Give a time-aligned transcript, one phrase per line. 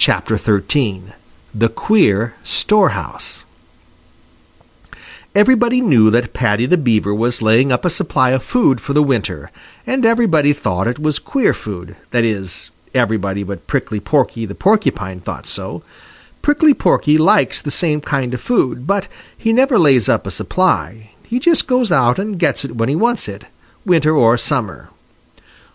[0.00, 1.12] CHAPTER XIII
[1.54, 3.44] THE QUEER STOREHOUSE
[5.34, 9.02] Everybody knew that Paddy the Beaver was laying up a supply of food for the
[9.02, 9.50] winter,
[9.86, 11.96] and everybody thought it was queer food.
[12.12, 15.82] That is, everybody but Prickly Porky the Porcupine thought so.
[16.40, 19.06] Prickly Porky likes the same kind of food, but
[19.36, 21.10] he never lays up a supply.
[21.24, 23.44] He just goes out and gets it when he wants it,
[23.84, 24.88] winter or summer.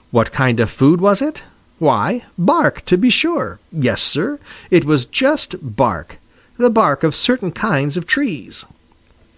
[0.10, 1.44] What kind of food was it?
[1.78, 3.60] Why, bark, to be sure.
[3.72, 4.40] Yes, Sir,
[4.72, 6.20] it was just bark,
[6.58, 8.66] the bark of certain kinds of trees.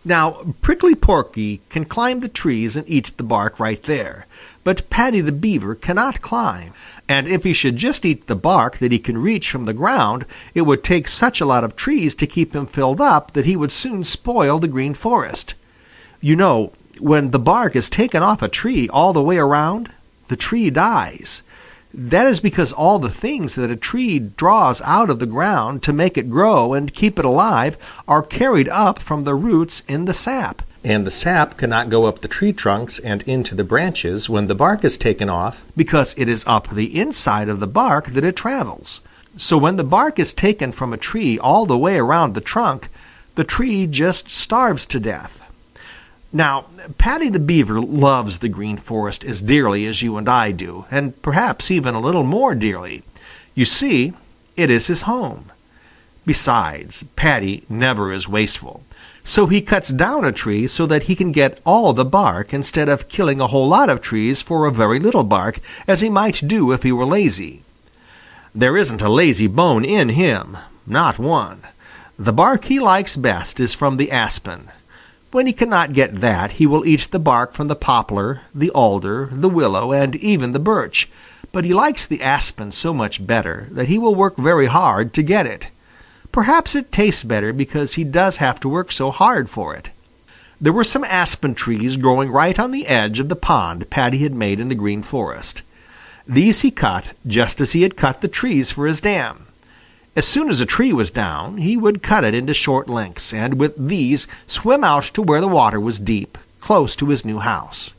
[0.05, 4.25] Now Prickly Porky can climb the trees and eat the bark right there,
[4.63, 6.73] but Paddy the Beaver cannot climb,
[7.09, 10.25] and if he should just eat the bark that he can reach from the ground,
[10.53, 13.55] it would take such a lot of trees to keep him filled up that he
[13.55, 15.55] would soon spoil the Green Forest.
[16.21, 19.91] You know, when the bark is taken off a tree all the way around,
[20.27, 21.41] the tree dies.
[21.93, 25.93] That is because all the things that a tree draws out of the ground to
[25.93, 27.77] make it grow and keep it alive
[28.07, 32.19] are carried up from the roots in the sap, and the sap cannot go up
[32.19, 36.27] the tree trunks and into the branches when the bark is taken off because it
[36.27, 39.01] is up the inside of the bark that it travels.
[39.37, 42.89] So when the bark is taken from a tree all the way around the trunk,
[43.35, 45.41] the tree just starves to death.
[46.37, 46.65] Now,
[46.99, 51.19] Paddy the Beaver loves the Green Forest as dearly as you and I do, and
[51.23, 53.01] perhaps even a little more dearly.
[53.55, 54.13] You see,
[54.55, 55.51] it is his home.
[56.27, 58.83] Besides, Paddy never is wasteful.
[59.25, 62.87] So he cuts down a tree so that he can get all the bark instead
[62.87, 66.47] of killing a whole lot of trees for a very little bark, as he might
[66.47, 67.63] do if he were lazy.
[68.53, 70.55] There isn't a lazy bone in him,
[70.85, 71.63] not one.
[72.19, 74.69] The bark he likes best is from the aspen,
[75.31, 79.29] when he cannot get that, he will eat the bark from the poplar, the alder,
[79.31, 81.09] the willow, and even the birch,
[81.51, 85.23] but he likes the aspen so much better that he will work very hard to
[85.23, 85.67] get it.
[86.31, 89.89] Perhaps it tastes better because he does have to work so hard for it.
[90.59, 94.33] There were some aspen trees growing right on the edge of the pond Paddy had
[94.33, 95.61] made in the Green Forest.
[96.27, 99.46] These he cut just as he had cut the trees for his dam.
[100.17, 103.59] As soon as a tree was down, he would cut it into short lengths, and
[103.59, 107.93] with these swim out to where the water was deep, close to his new house.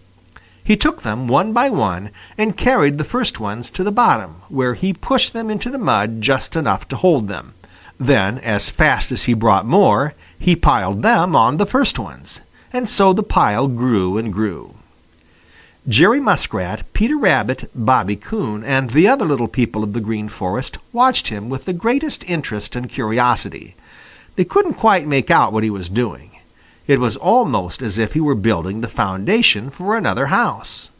[0.65, 4.75] He took them one by one and carried the first ones to the bottom, where
[4.75, 7.55] he pushed them into the mud just enough to hold them.
[8.01, 12.41] Then, as fast as he brought more, he piled them on the first ones,
[12.73, 14.75] and so the pile grew and grew.
[15.88, 20.76] Jerry Muskrat, Peter Rabbit, Bobby Coon, and the other little people of the Green Forest
[20.93, 23.75] watched him with the greatest interest and curiosity.
[24.37, 26.32] They couldn't quite make out what he was doing.
[26.87, 30.91] It was almost as if he were building the foundation for another house.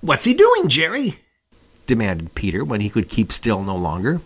[0.00, 1.18] "What's he doing, Jerry?"
[1.88, 4.20] demanded Peter when he could keep still no longer.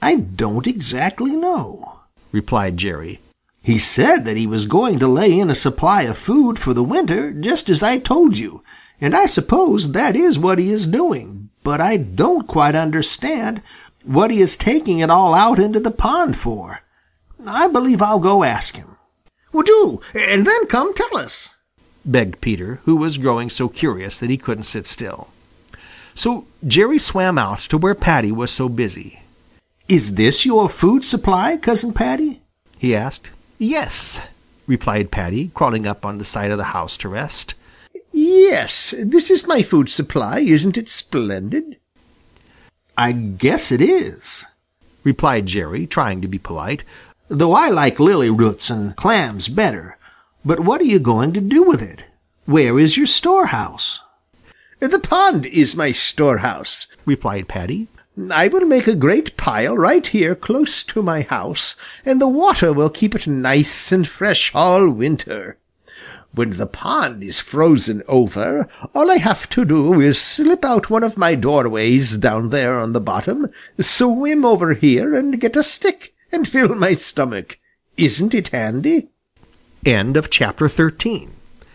[0.00, 1.94] "I don't exactly know,"
[2.30, 3.18] replied Jerry.
[3.60, 6.84] "He said that he was going to lay in a supply of food for the
[6.84, 8.62] winter, just as I told you,
[9.00, 13.62] and I suppose that is what he is doing, but I don't quite understand
[14.04, 16.80] what he is taking it all out into the pond for.
[17.46, 18.96] I believe I'll go ask him."
[19.52, 21.50] "Well, do, and then come tell us,"
[22.04, 25.28] begged Peter, who was growing so curious that he couldn't sit still.
[26.14, 29.20] So Jerry swam out to where Paddy was so busy.
[29.88, 32.42] "Is this your food supply, Cousin Paddy?"
[32.78, 33.30] he asked.
[33.58, 34.20] "Yes,"
[34.66, 37.54] replied Paddy, crawling up on the side of the house to rest.
[38.34, 40.40] Yes, this is my food supply.
[40.40, 41.78] Isn't it splendid?
[42.98, 44.44] I guess it is,
[45.04, 46.82] replied Jerry, trying to be polite,
[47.28, 49.98] though I like lily roots and clams better.
[50.44, 52.02] But what are you going to do with it?
[52.44, 54.00] Where is your storehouse?
[54.80, 57.86] The pond is my storehouse, replied Paddy.
[58.30, 62.72] I will make a great pile right here close to my house, and the water
[62.72, 65.56] will keep it nice and fresh all winter.
[66.32, 71.02] When the pond is frozen over, all I have to do is slip out one
[71.02, 73.48] of my doorways down there on the bottom,
[73.80, 77.58] swim over here and get a stick and fill my stomach.
[77.96, 79.08] Isn't it handy?
[79.84, 81.33] End of chapter 13